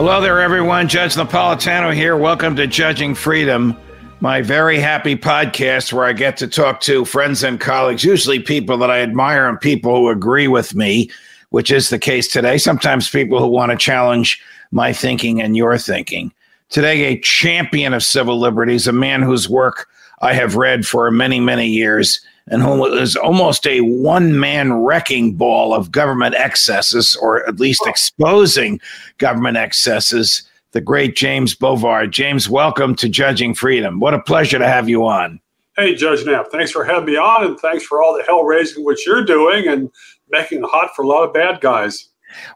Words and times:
Hello 0.00 0.18
there, 0.22 0.40
everyone. 0.40 0.88
Judge 0.88 1.14
Napolitano 1.14 1.92
here. 1.92 2.16
Welcome 2.16 2.56
to 2.56 2.66
Judging 2.66 3.14
Freedom, 3.14 3.76
my 4.20 4.40
very 4.40 4.78
happy 4.78 5.14
podcast 5.14 5.92
where 5.92 6.06
I 6.06 6.14
get 6.14 6.38
to 6.38 6.48
talk 6.48 6.80
to 6.80 7.04
friends 7.04 7.42
and 7.44 7.60
colleagues, 7.60 8.02
usually 8.02 8.38
people 8.40 8.78
that 8.78 8.90
I 8.90 9.00
admire 9.02 9.46
and 9.46 9.60
people 9.60 9.94
who 9.94 10.08
agree 10.08 10.48
with 10.48 10.74
me, 10.74 11.10
which 11.50 11.70
is 11.70 11.90
the 11.90 11.98
case 11.98 12.28
today. 12.28 12.56
Sometimes 12.56 13.10
people 13.10 13.40
who 13.40 13.48
want 13.48 13.72
to 13.72 13.76
challenge 13.76 14.42
my 14.70 14.94
thinking 14.94 15.42
and 15.42 15.54
your 15.54 15.76
thinking. 15.76 16.32
Today, 16.70 17.04
a 17.04 17.20
champion 17.20 17.92
of 17.92 18.02
civil 18.02 18.40
liberties, 18.40 18.86
a 18.86 18.92
man 18.92 19.20
whose 19.20 19.50
work 19.50 19.86
I 20.22 20.32
have 20.32 20.56
read 20.56 20.86
for 20.86 21.10
many, 21.10 21.40
many 21.40 21.66
years 21.66 22.22
and 22.50 22.62
who 22.62 22.84
is 22.84 23.16
almost 23.16 23.66
a 23.66 23.80
one 23.80 24.38
man 24.38 24.72
wrecking 24.72 25.34
ball 25.34 25.72
of 25.72 25.92
government 25.92 26.34
excesses, 26.34 27.16
or 27.16 27.46
at 27.48 27.60
least 27.60 27.86
exposing 27.86 28.80
government 29.18 29.56
excesses, 29.56 30.42
the 30.72 30.80
great 30.80 31.16
James 31.16 31.54
Bovard. 31.54 32.10
James, 32.10 32.50
welcome 32.50 32.94
to 32.96 33.08
Judging 33.08 33.54
Freedom. 33.54 34.00
What 34.00 34.14
a 34.14 34.20
pleasure 34.20 34.58
to 34.58 34.66
have 34.66 34.88
you 34.88 35.06
on. 35.06 35.40
Hey, 35.76 35.94
Judge 35.94 36.26
Nap, 36.26 36.48
thanks 36.50 36.72
for 36.72 36.84
having 36.84 37.06
me 37.06 37.16
on, 37.16 37.44
and 37.44 37.58
thanks 37.58 37.84
for 37.84 38.02
all 38.02 38.16
the 38.16 38.24
hell 38.24 38.44
raising 38.44 38.84
which 38.84 39.06
you're 39.06 39.24
doing 39.24 39.66
and 39.68 39.88
making 40.28 40.58
it 40.58 40.68
hot 40.68 40.90
for 40.94 41.04
a 41.04 41.08
lot 41.08 41.24
of 41.24 41.32
bad 41.32 41.60
guys. 41.60 42.08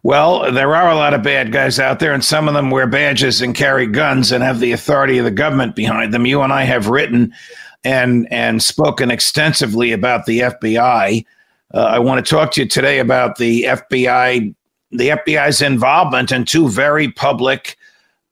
Well, 0.03 0.53
there 0.53 0.75
are 0.75 0.91
a 0.91 0.95
lot 0.95 1.15
of 1.15 1.23
bad 1.23 1.53
guys 1.53 1.79
out 1.79 1.99
there, 1.99 2.13
and 2.13 2.25
some 2.25 2.49
of 2.49 2.55
them 2.55 2.71
wear 2.71 2.87
badges 2.87 3.41
and 3.41 3.55
carry 3.55 3.87
guns 3.87 4.31
and 4.31 4.43
have 4.43 4.61
the 4.61 4.73
authority 4.73 5.19
of 5.19 5.25
the 5.25 5.31
government 5.31 5.75
behind 5.75 6.13
them. 6.13 6.27
You 6.27 6.43
and 6.43 6.53
I 6.53 6.65
have 6.65 6.89
written 6.89 7.33
and 7.85 8.27
and 8.33 8.63
spoken 8.63 9.11
extensively 9.11 9.93
about 9.93 10.27
the 10.27 10.41
FBI. 10.41 11.25
Uh, 11.73 11.79
I 11.79 11.99
want 11.99 12.25
to 12.25 12.31
talk 12.31 12.53
to 12.53 12.63
you 12.63 12.69
today 12.69 12.99
about 12.99 13.37
the 13.37 13.65
FBI, 13.65 14.55
the 14.91 15.09
FBI's 15.09 15.61
involvement 15.61 16.33
in 16.33 16.45
two 16.45 16.69
very 16.69 17.11
public 17.11 17.77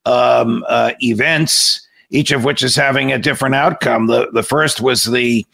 um, 0.07 0.65
uh, 0.69 0.93
events, 1.01 1.87
each 2.11 2.33
of 2.33 2.45
which 2.45 2.63
is 2.63 2.77
having 2.77 3.13
a 3.13 3.19
different 3.19 3.55
outcome. 3.55 4.07
The 4.07 4.31
the 4.33 4.43
first 4.43 4.81
was 4.81 5.05
the 5.05 5.47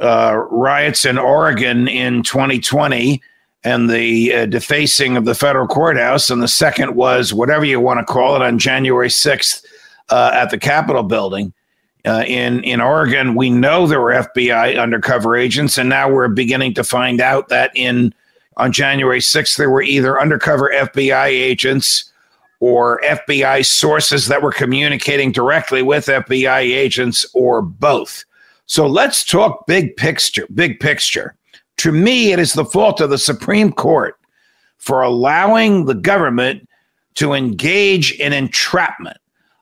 uh, 0.00 0.36
riots 0.50 1.04
in 1.04 1.18
Oregon 1.18 1.88
in 1.88 2.22
2020 2.22 3.22
and 3.64 3.90
the 3.90 4.32
uh, 4.32 4.46
defacing 4.46 5.16
of 5.16 5.24
the 5.24 5.34
federal 5.34 5.66
courthouse, 5.66 6.30
and 6.30 6.40
the 6.40 6.48
second 6.48 6.94
was 6.94 7.34
whatever 7.34 7.64
you 7.64 7.80
want 7.80 7.98
to 7.98 8.04
call 8.04 8.36
it 8.36 8.42
on 8.42 8.58
January 8.58 9.08
6th 9.08 9.64
uh, 10.10 10.30
at 10.32 10.50
the 10.50 10.58
Capitol 10.58 11.02
building. 11.02 11.52
Uh, 12.06 12.22
in 12.26 12.62
in 12.62 12.80
Oregon, 12.80 13.34
we 13.34 13.50
know 13.50 13.86
there 13.86 14.00
were 14.00 14.12
FBI 14.12 14.80
undercover 14.80 15.36
agents, 15.36 15.76
and 15.76 15.88
now 15.88 16.08
we're 16.08 16.28
beginning 16.28 16.72
to 16.74 16.84
find 16.84 17.20
out 17.20 17.48
that 17.48 17.72
in 17.74 18.14
on 18.56 18.72
January 18.72 19.18
6th 19.18 19.56
there 19.56 19.70
were 19.70 19.82
either 19.82 20.20
undercover 20.20 20.70
FBI 20.72 21.26
agents 21.26 22.12
or 22.60 23.00
FBI 23.04 23.66
sources 23.66 24.28
that 24.28 24.40
were 24.40 24.52
communicating 24.52 25.32
directly 25.32 25.82
with 25.82 26.06
FBI 26.06 26.60
agents, 26.60 27.26
or 27.34 27.60
both. 27.60 28.24
So 28.66 28.86
let's 28.86 29.24
talk 29.24 29.66
big 29.66 29.96
picture. 29.96 30.46
Big 30.54 30.80
picture. 30.80 31.34
To 31.78 31.92
me, 31.92 32.32
it 32.32 32.38
is 32.38 32.54
the 32.54 32.64
fault 32.64 33.00
of 33.00 33.10
the 33.10 33.18
Supreme 33.18 33.72
Court 33.72 34.18
for 34.78 35.02
allowing 35.02 35.84
the 35.84 35.94
government 35.94 36.68
to 37.16 37.32
engage 37.32 38.12
in 38.12 38.32
entrapment 38.32 39.18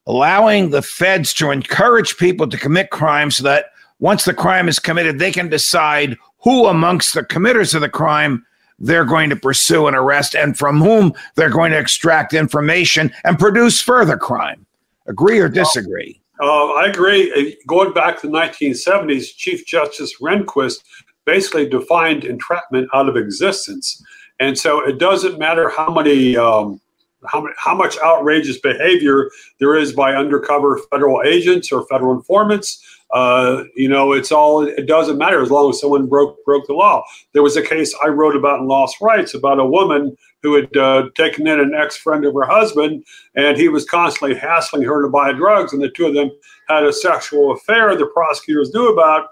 allowing 0.06 0.70
the 0.70 0.82
feds 0.82 1.32
to 1.34 1.50
encourage 1.50 2.16
people 2.16 2.46
to 2.48 2.56
commit 2.56 2.90
crimes 2.90 3.36
so 3.36 3.42
that 3.44 3.66
once 3.98 4.24
the 4.24 4.34
crime 4.34 4.68
is 4.68 4.78
committed, 4.78 5.18
they 5.18 5.32
can 5.32 5.48
decide 5.48 6.16
who 6.38 6.66
amongst 6.66 7.14
the 7.14 7.24
committers 7.24 7.74
of 7.74 7.80
the 7.80 7.88
crime 7.88 8.44
they're 8.78 9.04
going 9.04 9.30
to 9.30 9.36
pursue 9.36 9.86
and 9.86 9.96
arrest 9.96 10.34
and 10.34 10.58
from 10.58 10.80
whom 10.80 11.12
they're 11.36 11.48
going 11.48 11.70
to 11.70 11.78
extract 11.78 12.34
information 12.34 13.12
and 13.24 13.38
produce 13.38 13.80
further 13.80 14.16
crime. 14.16 14.66
Agree 15.06 15.38
or 15.38 15.48
disagree? 15.48 16.20
Uh, 16.40 16.72
I 16.72 16.86
agree. 16.86 17.32
Uh, 17.32 17.54
going 17.66 17.92
back 17.92 18.20
to 18.20 18.26
the 18.26 18.32
1970s, 18.32 19.36
Chief 19.36 19.64
Justice 19.64 20.20
Rehnquist 20.20 20.82
basically 21.24 21.68
defined 21.68 22.24
entrapment 22.24 22.88
out 22.92 23.08
of 23.08 23.16
existence. 23.16 24.02
And 24.40 24.58
so 24.58 24.86
it 24.86 24.98
doesn't 24.98 25.38
matter 25.38 25.68
how 25.68 25.92
many 25.92 26.36
um, 26.36 26.80
how, 27.26 27.46
how 27.56 27.74
much 27.74 27.96
outrageous 27.98 28.58
behavior 28.58 29.30
there 29.60 29.76
is 29.76 29.92
by 29.92 30.14
undercover 30.14 30.80
federal 30.90 31.22
agents 31.22 31.72
or 31.72 31.86
federal 31.86 32.14
informants. 32.14 32.82
Uh, 33.12 33.64
you 33.76 33.88
know, 33.88 34.12
it's 34.12 34.32
all, 34.32 34.62
it 34.66 34.86
doesn't 34.86 35.18
matter 35.18 35.40
as 35.40 35.50
long 35.50 35.70
as 35.70 35.80
someone 35.80 36.06
broke, 36.06 36.36
broke 36.44 36.66
the 36.66 36.72
law. 36.72 37.04
There 37.32 37.42
was 37.42 37.56
a 37.56 37.62
case 37.62 37.94
I 38.02 38.08
wrote 38.08 38.34
about 38.34 38.60
in 38.60 38.66
Lost 38.66 38.96
Rights 39.00 39.34
about 39.34 39.60
a 39.60 39.66
woman 39.66 40.16
who 40.44 40.54
had 40.54 40.76
uh, 40.76 41.08
taken 41.16 41.46
in 41.46 41.58
an 41.58 41.74
ex 41.74 41.96
friend 41.96 42.24
of 42.24 42.34
her 42.34 42.44
husband, 42.44 43.02
and 43.34 43.56
he 43.56 43.68
was 43.68 43.86
constantly 43.86 44.36
hassling 44.36 44.82
her 44.82 45.02
to 45.02 45.08
buy 45.08 45.32
drugs, 45.32 45.72
and 45.72 45.82
the 45.82 45.88
two 45.88 46.06
of 46.06 46.14
them 46.14 46.30
had 46.68 46.84
a 46.84 46.92
sexual 46.92 47.52
affair 47.52 47.96
the 47.96 48.06
prosecutors 48.06 48.72
knew 48.74 48.92
about. 48.92 49.28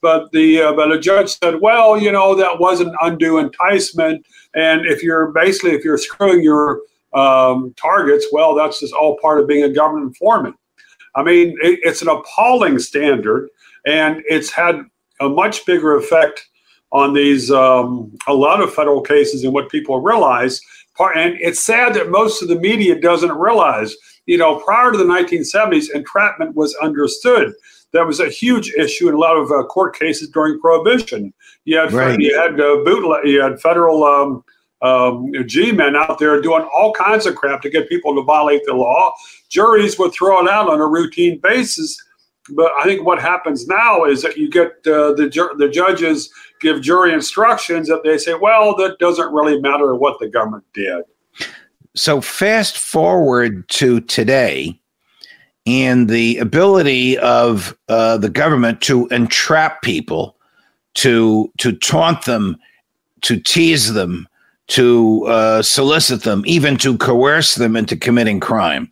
But 0.00 0.32
the 0.32 0.62
uh, 0.62 0.72
but 0.72 0.90
a 0.90 0.98
judge 0.98 1.38
said, 1.38 1.60
well, 1.60 1.98
you 1.98 2.10
know, 2.10 2.34
that 2.34 2.58
wasn't 2.58 2.96
undue 3.02 3.38
enticement, 3.38 4.26
and 4.54 4.86
if 4.86 5.02
you're 5.02 5.32
basically 5.32 5.72
if 5.72 5.84
you're 5.84 5.98
screwing 5.98 6.42
your 6.42 6.80
um, 7.14 7.74
targets, 7.76 8.26
well, 8.32 8.54
that's 8.54 8.80
just 8.80 8.92
all 8.92 9.16
part 9.20 9.40
of 9.40 9.48
being 9.48 9.64
a 9.64 9.68
government 9.68 10.06
informant. 10.08 10.56
I 11.14 11.22
mean, 11.22 11.56
it, 11.62 11.80
it's 11.82 12.02
an 12.02 12.08
appalling 12.08 12.78
standard, 12.78 13.48
and 13.86 14.22
it's 14.28 14.50
had 14.50 14.84
a 15.20 15.28
much 15.28 15.64
bigger 15.64 15.96
effect 15.96 16.46
on 16.92 17.12
these 17.12 17.50
um, 17.50 18.16
a 18.26 18.34
lot 18.34 18.60
of 18.60 18.72
federal 18.72 19.00
cases 19.00 19.42
than 19.42 19.52
what 19.52 19.68
people 19.68 20.00
realize. 20.00 20.60
And 20.98 21.36
it's 21.40 21.64
sad 21.64 21.94
that 21.94 22.10
most 22.10 22.40
of 22.40 22.48
the 22.48 22.58
media 22.58 23.00
doesn't 23.00 23.32
realize. 23.32 23.94
You 24.26 24.38
know, 24.38 24.56
prior 24.60 24.92
to 24.92 24.98
the 24.98 25.04
1970s, 25.04 25.90
entrapment 25.94 26.54
was 26.54 26.74
understood. 26.76 27.52
That 27.92 28.06
was 28.06 28.20
a 28.20 28.28
huge 28.28 28.72
issue 28.72 29.08
in 29.08 29.14
a 29.14 29.18
lot 29.18 29.36
of 29.36 29.50
uh, 29.50 29.64
court 29.64 29.96
cases 29.98 30.30
during 30.30 30.58
Prohibition. 30.60 31.32
You 31.64 31.78
had 31.78 31.92
right. 31.92 32.18
you 32.18 32.38
had 32.38 32.60
uh, 32.60 32.82
bootleg, 32.84 33.26
you 33.26 33.40
had 33.40 33.60
federal 33.60 34.04
um, 34.04 34.44
um, 34.84 35.32
G 35.46 35.72
men 35.72 35.96
out 35.96 36.18
there 36.18 36.40
doing 36.40 36.68
all 36.74 36.92
kinds 36.92 37.26
of 37.26 37.34
crap 37.34 37.62
to 37.62 37.70
get 37.70 37.88
people 37.88 38.14
to 38.14 38.22
violate 38.22 38.62
the 38.66 38.74
law. 38.74 39.12
Juries 39.48 39.98
would 39.98 40.12
throw 40.12 40.44
it 40.44 40.50
out 40.50 40.68
on 40.68 40.80
a 40.80 40.86
routine 40.86 41.40
basis. 41.40 41.96
But 42.50 42.70
I 42.78 42.84
think 42.84 43.06
what 43.06 43.18
happens 43.18 43.66
now 43.66 44.04
is 44.04 44.20
that 44.22 44.36
you 44.36 44.50
get 44.50 44.72
uh, 44.86 45.14
the 45.14 45.30
ju- 45.30 45.54
the 45.56 45.68
judges 45.68 46.30
give 46.60 46.82
jury 46.82 47.14
instructions 47.14 47.88
that 47.88 48.02
they 48.04 48.18
say, 48.18 48.34
well, 48.34 48.76
that 48.76 48.98
doesn't 48.98 49.32
really 49.32 49.58
matter 49.60 49.94
what 49.94 50.18
the 50.20 50.28
government 50.28 50.64
did. 50.74 51.04
So 51.96 52.20
fast 52.20 52.76
forward 52.76 53.66
to 53.70 54.00
today, 54.00 54.78
and 55.64 56.10
the 56.10 56.36
ability 56.36 57.16
of 57.18 57.74
uh, 57.88 58.18
the 58.18 58.28
government 58.28 58.82
to 58.82 59.06
entrap 59.06 59.80
people, 59.80 60.36
to 60.96 61.50
to 61.58 61.72
taunt 61.72 62.26
them, 62.26 62.58
to 63.22 63.40
tease 63.40 63.94
them, 63.94 64.28
to 64.68 65.24
uh, 65.26 65.62
solicit 65.62 66.22
them, 66.22 66.42
even 66.46 66.76
to 66.78 66.96
coerce 66.96 67.54
them 67.54 67.76
into 67.76 67.96
committing 67.96 68.40
crime, 68.40 68.90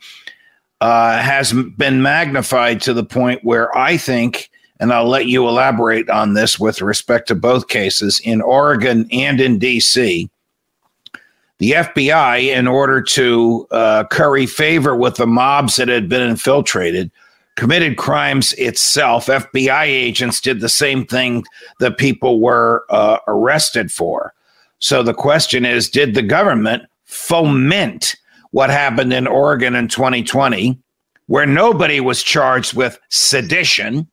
uh, 0.80 1.18
has 1.18 1.52
been 1.76 2.02
magnified 2.02 2.80
to 2.82 2.92
the 2.92 3.04
point 3.04 3.42
where 3.44 3.76
I 3.76 3.96
think, 3.96 4.50
and 4.80 4.92
I'll 4.92 5.08
let 5.08 5.26
you 5.26 5.48
elaborate 5.48 6.10
on 6.10 6.34
this 6.34 6.58
with 6.58 6.82
respect 6.82 7.28
to 7.28 7.34
both 7.34 7.68
cases 7.68 8.20
in 8.24 8.42
Oregon 8.42 9.08
and 9.12 9.40
in 9.40 9.58
DC. 9.58 10.28
The 11.58 11.70
FBI, 11.70 12.54
in 12.56 12.66
order 12.66 13.00
to 13.00 13.68
uh, 13.70 14.04
curry 14.10 14.46
favor 14.46 14.96
with 14.96 15.16
the 15.16 15.26
mobs 15.26 15.76
that 15.76 15.86
had 15.86 16.08
been 16.08 16.28
infiltrated, 16.28 17.12
committed 17.56 17.96
crimes 17.96 18.52
itself. 18.54 19.26
FBI 19.26 19.84
agents 19.84 20.40
did 20.40 20.60
the 20.60 20.68
same 20.68 21.06
thing 21.06 21.44
that 21.78 21.98
people 21.98 22.40
were 22.40 22.84
uh, 22.90 23.18
arrested 23.28 23.92
for. 23.92 24.34
So 24.82 25.04
the 25.04 25.14
question 25.14 25.64
is 25.64 25.88
Did 25.88 26.14
the 26.14 26.22
government 26.22 26.82
foment 27.04 28.16
what 28.50 28.68
happened 28.68 29.12
in 29.12 29.26
Oregon 29.28 29.76
in 29.76 29.86
2020, 29.86 30.76
where 31.26 31.46
nobody 31.46 32.00
was 32.00 32.22
charged 32.22 32.74
with 32.74 32.98
sedition? 33.08 34.08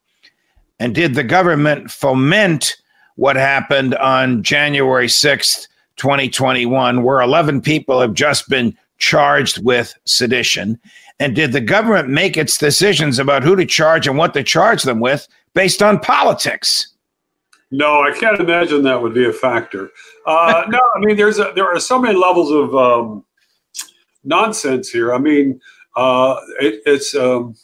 And 0.80 0.94
did 0.94 1.16
the 1.16 1.24
government 1.24 1.90
foment 1.90 2.78
what 3.16 3.36
happened 3.36 3.96
on 3.96 4.44
January 4.44 5.08
6th, 5.08 5.68
2021, 5.98 7.04
where 7.04 7.20
11 7.20 7.62
people 7.62 8.00
have 8.00 8.14
just 8.14 8.48
been 8.48 8.78
charged 9.00 9.64
with 9.66 9.96
sedition? 10.06 10.80
And 11.20 11.36
did 11.36 11.52
the 11.52 11.62
government 11.62 12.10
make 12.10 12.38
its 12.38 12.60
decisions 12.60 13.18
about 13.18 13.44
who 13.44 13.56
to 13.56 13.66
charge 13.66 14.08
and 14.08 14.20
what 14.20 14.36
to 14.36 14.44
charge 14.44 14.84
them 14.84 15.00
with 15.00 15.28
based 15.56 15.82
on 15.82 16.00
politics? 16.00 16.94
No, 17.72 18.02
I 18.02 18.12
can't 18.12 18.40
imagine 18.40 18.82
that 18.84 19.02
would 19.02 19.14
be 19.14 19.26
a 19.26 19.34
factor. 19.34 19.92
Uh, 20.26 20.64
no, 20.70 20.80
I 20.96 21.00
mean, 21.00 21.18
there's 21.18 21.40
a, 21.40 21.52
there 21.56 21.68
are 21.68 21.80
so 21.80 22.00
many 22.00 22.18
levels 22.18 22.52
of 22.52 22.76
um, 22.76 23.24
nonsense 24.24 24.90
here. 24.90 25.14
I 25.14 25.20
mean, 25.20 25.60
uh, 25.96 26.36
it, 26.60 26.82
it's 26.86 27.14
um, 27.16 27.56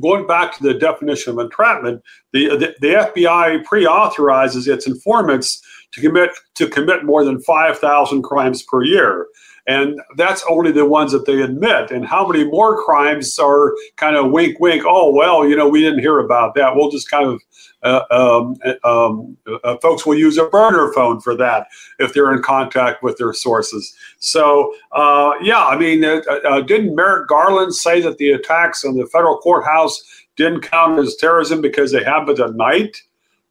going 0.00 0.26
back 0.26 0.56
to 0.56 0.62
the 0.62 0.74
definition 0.74 1.32
of 1.32 1.38
entrapment. 1.38 2.02
The, 2.32 2.48
the, 2.50 2.74
the 2.80 2.94
FBI 2.94 3.64
pre-authorizes 3.64 4.68
its 4.68 4.86
informants 4.86 5.60
to 5.92 6.00
commit 6.00 6.30
to 6.54 6.68
commit 6.68 7.04
more 7.04 7.24
than 7.24 7.40
five 7.42 7.78
thousand 7.78 8.22
crimes 8.22 8.62
per 8.62 8.82
year 8.82 9.26
and 9.66 10.00
that's 10.16 10.44
only 10.48 10.72
the 10.72 10.86
ones 10.86 11.12
that 11.12 11.26
they 11.26 11.40
admit. 11.40 11.90
And 11.90 12.04
how 12.04 12.26
many 12.26 12.44
more 12.44 12.82
crimes 12.82 13.38
are 13.38 13.74
kind 13.96 14.16
of 14.16 14.30
wink, 14.32 14.58
wink? 14.58 14.84
Oh 14.86 15.12
well, 15.12 15.46
you 15.46 15.56
know, 15.56 15.68
we 15.68 15.80
didn't 15.80 16.00
hear 16.00 16.18
about 16.18 16.54
that. 16.56 16.74
We'll 16.74 16.90
just 16.90 17.10
kind 17.10 17.26
of 17.26 17.42
uh, 17.82 18.02
um, 18.10 18.56
um, 18.84 19.36
uh, 19.64 19.76
folks 19.78 20.06
will 20.06 20.16
use 20.16 20.38
a 20.38 20.46
burner 20.46 20.92
phone 20.92 21.20
for 21.20 21.36
that 21.36 21.66
if 21.98 22.12
they're 22.12 22.32
in 22.32 22.42
contact 22.42 23.02
with 23.02 23.16
their 23.18 23.32
sources. 23.32 23.94
So 24.18 24.74
uh, 24.92 25.32
yeah, 25.42 25.64
I 25.64 25.78
mean, 25.78 26.04
uh, 26.04 26.20
uh, 26.44 26.60
didn't 26.60 26.94
Merrick 26.94 27.28
Garland 27.28 27.74
say 27.74 28.00
that 28.00 28.18
the 28.18 28.30
attacks 28.30 28.84
on 28.84 28.96
the 28.96 29.06
federal 29.06 29.38
courthouse 29.38 30.00
didn't 30.36 30.62
count 30.62 30.98
as 30.98 31.16
terrorism 31.16 31.60
because 31.60 31.92
they 31.92 32.02
happened 32.02 32.40
at 32.40 32.54
night? 32.54 33.02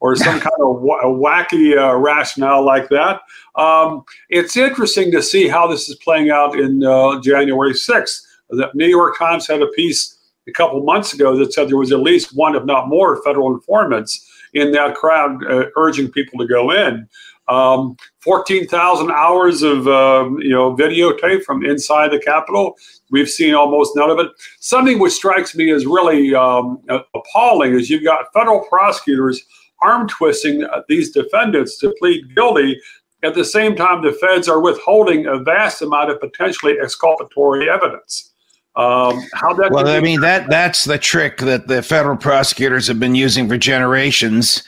Or 0.01 0.15
some 0.15 0.39
kind 0.39 0.55
of 0.59 0.81
wacky 0.81 1.77
uh, 1.77 1.95
rationale 1.95 2.65
like 2.65 2.89
that. 2.89 3.21
Um, 3.55 4.03
it's 4.29 4.57
interesting 4.57 5.11
to 5.11 5.21
see 5.21 5.47
how 5.47 5.67
this 5.67 5.87
is 5.87 5.95
playing 5.95 6.31
out 6.31 6.59
in 6.59 6.83
uh, 6.83 7.21
January 7.21 7.73
6th. 7.73 8.21
The 8.49 8.69
New 8.73 8.87
York 8.87 9.17
Times 9.17 9.47
had 9.47 9.61
a 9.61 9.67
piece 9.67 10.17
a 10.47 10.51
couple 10.51 10.83
months 10.83 11.13
ago 11.13 11.37
that 11.37 11.53
said 11.53 11.69
there 11.69 11.77
was 11.77 11.91
at 11.91 11.99
least 11.99 12.35
one, 12.35 12.55
if 12.55 12.65
not 12.65 12.89
more, 12.89 13.21
federal 13.23 13.53
informants 13.53 14.27
in 14.53 14.71
that 14.71 14.95
crowd 14.95 15.45
uh, 15.45 15.67
urging 15.77 16.11
people 16.11 16.39
to 16.39 16.47
go 16.47 16.71
in. 16.71 17.07
Um, 17.47 17.97
14,000 18.21 19.11
hours 19.11 19.61
of 19.61 19.87
um, 19.87 20.39
you 20.39 20.51
know 20.51 20.75
videotape 20.75 21.43
from 21.43 21.65
inside 21.65 22.11
the 22.11 22.19
Capitol. 22.19 22.75
We've 23.09 23.29
seen 23.29 23.53
almost 23.53 23.95
none 23.95 24.09
of 24.09 24.19
it. 24.19 24.31
Something 24.59 24.99
which 24.99 25.13
strikes 25.13 25.53
me 25.53 25.71
as 25.71 25.85
really 25.85 26.33
um, 26.33 26.81
appalling 27.13 27.73
is 27.73 27.89
you've 27.89 28.03
got 28.03 28.31
federal 28.33 28.61
prosecutors 28.69 29.43
arm 29.81 30.07
twisting 30.07 30.65
these 30.87 31.11
defendants 31.11 31.77
to 31.79 31.93
plead 31.99 32.35
guilty. 32.35 32.79
At 33.23 33.35
the 33.35 33.45
same 33.45 33.75
time, 33.75 34.01
the 34.01 34.13
feds 34.13 34.47
are 34.47 34.59
withholding 34.59 35.27
a 35.27 35.37
vast 35.39 35.81
amount 35.81 36.09
of 36.09 36.19
potentially 36.19 36.79
exculpatory 36.79 37.69
evidence. 37.69 38.31
Um, 38.75 39.21
how 39.33 39.53
that 39.53 39.71
well, 39.71 39.87
I 39.87 39.99
mean 39.99 40.21
that 40.21 40.49
that's 40.49 40.85
the 40.85 40.97
trick 40.97 41.39
that 41.39 41.67
the 41.67 41.83
federal 41.83 42.15
prosecutors 42.15 42.87
have 42.87 42.99
been 42.99 43.15
using 43.15 43.49
for 43.49 43.57
generations. 43.57 44.63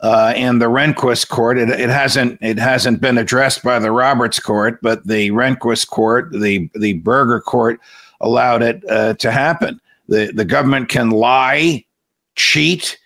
Uh, 0.00 0.32
in 0.34 0.58
the 0.58 0.66
Rehnquist 0.66 1.28
court, 1.28 1.58
it, 1.58 1.68
it 1.68 1.90
hasn't 1.90 2.36
it 2.40 2.58
hasn't 2.58 3.00
been 3.00 3.18
addressed 3.18 3.62
by 3.62 3.78
the 3.78 3.92
Roberts 3.92 4.40
court, 4.40 4.80
but 4.82 5.06
the 5.06 5.30
Rehnquist 5.30 5.88
court, 5.88 6.32
the 6.32 6.68
the 6.74 6.94
Burger 6.94 7.40
court, 7.40 7.78
allowed 8.20 8.62
it 8.62 8.82
uh, 8.90 9.14
to 9.14 9.30
happen. 9.30 9.80
The 10.08 10.32
the 10.34 10.46
government 10.46 10.88
can 10.88 11.10
lie, 11.10 11.84
cheat, 12.34 12.98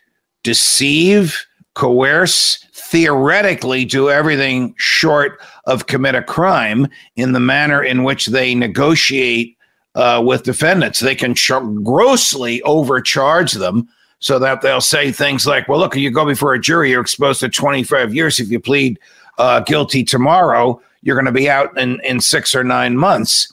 deceive, 0.47 1.45
coerce, 1.75 2.65
theoretically 2.73 3.85
do 3.85 4.09
everything 4.09 4.73
short 4.79 5.41
of 5.65 5.89
commit 5.89 6.15
a 6.15 6.23
crime 6.23 6.87
in 7.17 7.33
the 7.33 7.41
manner 7.41 7.83
in 7.83 8.05
which 8.05 8.27
they 8.27 8.55
negotiate 8.55 9.59
uh, 9.97 10.23
with 10.25 10.45
defendants. 10.45 11.01
They 11.01 11.17
can 11.17 11.35
grossly 11.83 12.63
overcharge 12.63 13.55
them 13.55 13.89
so 14.21 14.39
that 14.39 14.63
they'll 14.63 14.81
say 14.81 15.11
things 15.11 15.49
like, 15.49 15.67
well, 15.67 15.81
look, 15.81 15.97
you 15.97 16.13
go 16.13 16.25
before 16.25 16.55
a 16.55 16.61
jury, 16.61 16.91
you're 16.91 17.01
exposed 17.01 17.41
to 17.41 17.49
25 17.49 18.15
years. 18.15 18.39
If 18.39 18.49
you 18.49 18.61
plead 18.61 19.01
uh, 19.39 19.61
guilty 19.61 20.05
tomorrow, 20.05 20.81
you're 21.03 21.17
going 21.17 21.27
to 21.27 21.33
be 21.33 21.51
out 21.51 21.77
in, 21.77 22.01
in 22.05 22.21
six 22.21 22.55
or 22.55 22.63
nine 22.63 22.97
months. 22.97 23.53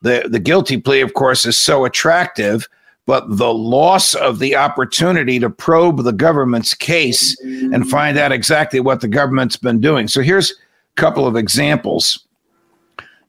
The, 0.00 0.26
the 0.26 0.38
guilty 0.38 0.78
plea, 0.80 1.02
of 1.02 1.12
course, 1.12 1.44
is 1.44 1.58
so 1.58 1.84
attractive 1.84 2.66
but 3.10 3.38
the 3.38 3.52
loss 3.52 4.14
of 4.14 4.38
the 4.38 4.54
opportunity 4.54 5.40
to 5.40 5.50
probe 5.50 6.04
the 6.04 6.12
government's 6.12 6.74
case 6.74 7.36
and 7.40 7.90
find 7.90 8.16
out 8.16 8.30
exactly 8.30 8.78
what 8.78 9.00
the 9.00 9.08
government's 9.08 9.56
been 9.56 9.80
doing. 9.80 10.06
So 10.06 10.22
here's 10.22 10.52
a 10.52 10.54
couple 10.94 11.26
of 11.26 11.34
examples. 11.34 12.24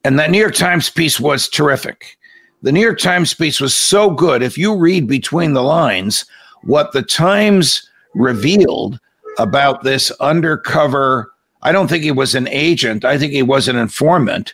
And 0.04 0.20
that 0.20 0.30
New 0.30 0.38
York 0.38 0.54
Times 0.54 0.92
piece 0.92 1.20
was 1.20 1.50
terrific. 1.50 2.16
The 2.62 2.72
New 2.72 2.80
York 2.80 3.00
Times 3.00 3.34
piece 3.34 3.60
was 3.60 3.76
so 3.76 4.12
good. 4.12 4.44
If 4.44 4.56
you 4.56 4.78
read 4.78 5.08
between 5.08 5.54
the 5.54 5.64
lines, 5.64 6.26
what 6.62 6.92
the 6.92 7.02
Times 7.02 7.90
revealed 8.14 9.00
about 9.40 9.82
this 9.82 10.12
undercover, 10.20 11.34
I 11.64 11.72
don't 11.72 11.88
think 11.88 12.04
he 12.04 12.12
was 12.12 12.36
an 12.36 12.48
agent, 12.50 13.04
I 13.04 13.18
think 13.18 13.34
he 13.34 13.42
was 13.42 13.68
an 13.68 13.78
informant 13.78 14.54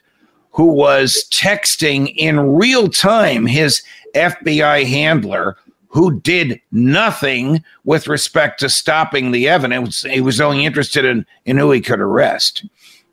who 0.51 0.67
was 0.67 1.27
texting 1.31 2.13
in 2.15 2.55
real 2.55 2.87
time 2.87 3.45
his 3.45 3.83
FBI 4.17 4.85
handler 4.85 5.57
who 5.89 6.19
did 6.19 6.61
nothing 6.71 7.63
with 7.85 8.07
respect 8.07 8.59
to 8.59 8.69
stopping 8.69 9.31
the 9.31 9.47
evidence. 9.47 10.03
He 10.03 10.21
was 10.21 10.41
only 10.41 10.65
interested 10.65 11.05
in, 11.05 11.25
in 11.45 11.57
who 11.57 11.71
he 11.71 11.81
could 11.81 11.99
arrest. 11.99 12.65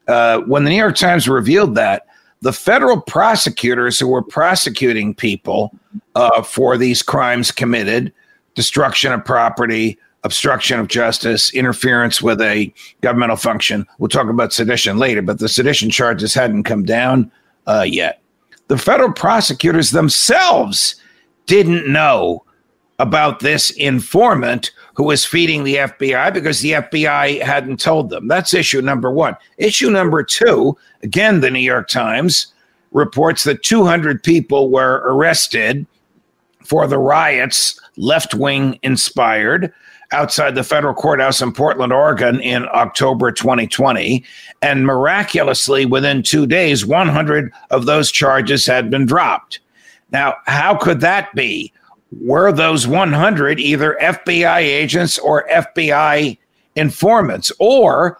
Uh, 0.08 0.40
when 0.40 0.64
the 0.64 0.70
New 0.70 0.76
York 0.76 0.96
Times 0.96 1.28
revealed 1.28 1.76
that, 1.76 2.06
the 2.42 2.52
federal 2.52 3.00
prosecutors 3.00 3.98
who 3.98 4.08
were 4.08 4.22
prosecuting 4.22 5.14
people 5.14 5.74
uh, 6.14 6.42
for 6.42 6.76
these 6.76 7.02
crimes 7.02 7.50
committed 7.50 8.12
destruction 8.54 9.12
of 9.12 9.24
property, 9.24 9.98
obstruction 10.24 10.78
of 10.78 10.88
justice, 10.88 11.52
interference 11.54 12.20
with 12.20 12.40
a 12.42 12.72
governmental 13.00 13.36
function. 13.36 13.86
We'll 13.98 14.10
talk 14.10 14.28
about 14.28 14.52
sedition 14.52 14.98
later, 14.98 15.22
but 15.22 15.38
the 15.38 15.48
sedition 15.48 15.90
charges 15.90 16.34
hadn't 16.34 16.64
come 16.64 16.84
down 16.84 17.32
uh, 17.66 17.86
yet 17.86 18.20
the 18.68 18.78
federal 18.78 19.12
prosecutors 19.12 19.90
themselves 19.90 20.96
didn't 21.46 21.90
know 21.90 22.44
about 22.98 23.40
this 23.40 23.70
informant 23.72 24.70
who 24.94 25.04
was 25.04 25.24
feeding 25.24 25.64
the 25.64 25.76
FBI 25.76 26.32
because 26.32 26.60
the 26.60 26.72
FBI 26.72 27.42
hadn't 27.42 27.80
told 27.80 28.10
them. 28.10 28.28
That's 28.28 28.54
issue 28.54 28.80
number 28.80 29.10
one. 29.10 29.36
Issue 29.58 29.90
number 29.90 30.22
two, 30.22 30.76
again, 31.02 31.40
the 31.40 31.50
New 31.50 31.58
York 31.58 31.88
Times 31.88 32.54
reports 32.92 33.44
that 33.44 33.62
200 33.64 34.22
people 34.22 34.70
were 34.70 35.02
arrested 35.06 35.86
for 36.64 36.86
the 36.86 36.98
riots, 36.98 37.78
left 37.96 38.34
wing 38.34 38.78
inspired, 38.82 39.72
outside 40.14 40.54
the 40.54 40.64
federal 40.64 40.94
courthouse 40.94 41.42
in 41.42 41.52
Portland, 41.52 41.92
Oregon 41.92 42.40
in 42.40 42.66
October 42.72 43.32
2020. 43.32 44.24
And 44.62 44.86
miraculously, 44.86 45.84
within 45.84 46.22
two 46.22 46.46
days, 46.46 46.86
100 46.86 47.52
of 47.70 47.86
those 47.86 48.10
charges 48.10 48.64
had 48.64 48.90
been 48.90 49.04
dropped. 49.04 49.60
Now, 50.12 50.36
how 50.46 50.76
could 50.76 51.00
that 51.00 51.34
be? 51.34 51.72
Were 52.20 52.52
those 52.52 52.86
100 52.86 53.58
either 53.58 53.98
FBI 54.00 54.58
agents 54.58 55.18
or 55.18 55.48
FBI 55.48 56.38
informants? 56.76 57.50
Or 57.58 58.18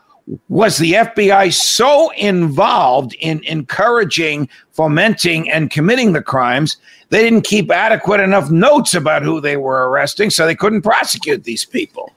was 0.49 0.79
the 0.79 0.93
FBI 0.93 1.53
so 1.53 2.11
involved 2.13 3.15
in 3.21 3.43
encouraging, 3.45 4.49
fomenting, 4.73 5.51
and 5.51 5.71
committing 5.71 6.13
the 6.13 6.23
crimes, 6.23 6.77
they 7.11 7.23
didn't 7.23 7.43
keep 7.43 7.71
adequate 7.71 8.21
enough 8.21 8.51
notes 8.51 8.95
about 8.95 9.23
who 9.23 9.41
they 9.41 9.57
were 9.57 9.89
arresting, 9.89 10.31
so 10.31 10.47
they 10.47 10.55
couldn't 10.55 10.83
prosecute 10.83 11.45
these 11.45 11.65
people? 11.65 12.13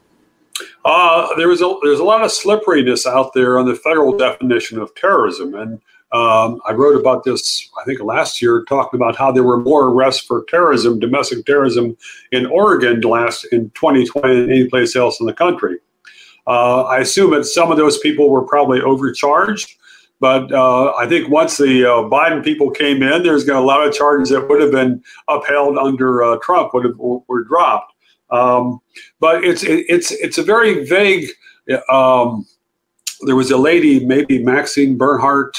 Uh, 0.86 1.28
there 1.36 1.48
was 1.48 1.62
a, 1.62 1.76
there's 1.84 2.00
a 2.00 2.04
lot 2.04 2.24
of 2.24 2.32
slipperiness 2.32 3.06
out 3.06 3.34
there 3.34 3.60
on 3.60 3.66
the 3.66 3.76
federal 3.76 4.18
definition 4.18 4.80
of 4.80 4.94
terrorism, 4.96 5.54
and 5.54 5.74
um, 6.14 6.62
I 6.66 6.72
wrote 6.72 6.98
about 6.98 7.26
this 7.26 7.70
I 7.80 7.84
think 7.84 8.00
last 8.00 8.42
year, 8.42 8.64
talking 8.64 8.98
about 8.98 9.18
how 9.18 9.32
there 9.32 9.44
were 9.44 9.60
more 9.60 9.88
arrests 9.88 10.26
for 10.26 10.46
terrorism, 10.46 11.00
domestic 11.00 11.46
terrorism, 11.46 11.98
in 12.32 12.46
Oregon 12.46 13.02
last 13.02 13.46
in 13.52 13.70
2020 13.72 14.42
than 14.42 14.50
any 14.50 14.70
place 14.70 14.96
else 14.96 15.20
in 15.20 15.26
the 15.26 15.34
country. 15.34 15.80
Uh, 16.48 16.84
I 16.84 17.00
assume 17.00 17.32
that 17.32 17.44
some 17.44 17.72
of 17.72 17.78
those 17.78 17.98
people 18.00 18.30
were 18.30 18.44
probably 18.44 18.82
overcharged, 18.82 19.76
but 20.20 20.52
uh, 20.52 20.94
I 20.96 21.08
think 21.08 21.30
once 21.30 21.58
the 21.58 21.86
uh, 21.86 22.10
Biden 22.10 22.44
people 22.44 22.72
came 22.72 23.04
in, 23.04 23.22
there's 23.22 23.44
going 23.44 23.58
to 23.58 23.64
a 23.64 23.66
lot 23.66 23.86
of 23.86 23.94
charges 23.94 24.30
that 24.30 24.48
would 24.48 24.62
have 24.62 24.72
been 24.72 25.04
upheld 25.28 25.78
under 25.78 26.24
uh, 26.24 26.38
Trump 26.42 26.74
would 26.74 26.86
have 26.86 26.96
were 26.98 27.44
dropped. 27.44 27.94
Um, 28.30 28.80
but 29.20 29.44
it's 29.44 29.64
it, 29.64 29.86
it's 29.90 30.12
it's 30.12 30.38
a 30.38 30.44
very 30.44 30.86
vague. 30.86 31.30
Um, 31.90 32.46
there 33.22 33.36
was 33.36 33.52
a 33.52 33.58
lady, 33.58 34.06
maybe 34.06 34.44
Maxine 34.44 34.98
Bernhardt, 34.98 35.58